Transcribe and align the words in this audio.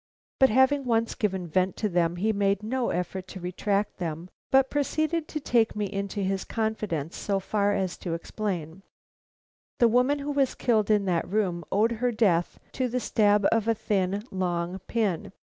But 0.39 0.49
having 0.49 0.85
once 0.85 1.13
given 1.13 1.45
vent 1.47 1.77
to 1.77 1.87
them, 1.87 2.15
he 2.15 2.33
made 2.33 2.63
no 2.63 2.89
effort 2.89 3.27
to 3.27 3.39
retract 3.39 3.97
them, 3.97 4.31
but 4.49 4.71
proceeded 4.71 5.27
to 5.27 5.39
take 5.39 5.75
me 5.75 5.85
into 5.85 6.21
his 6.23 6.43
confidence 6.43 7.15
so 7.15 7.39
far 7.39 7.73
as 7.75 7.97
to 7.99 8.15
explain: 8.15 8.81
"The 9.77 9.87
woman 9.87 10.17
who 10.17 10.31
was 10.31 10.55
killed 10.55 10.89
in 10.89 11.05
that 11.05 11.29
room 11.29 11.63
owed 11.71 11.91
her 11.91 12.11
death 12.11 12.57
to 12.71 12.87
the 12.89 12.99
stab 12.99 13.45
of 13.51 13.67
a 13.67 13.75
thin, 13.75 14.23
long 14.31 14.79
pin. 14.87 15.33